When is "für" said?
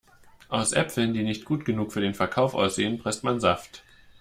1.93-2.01